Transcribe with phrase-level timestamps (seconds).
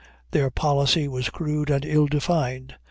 [0.31, 2.73] Their policy was crude and ill defined.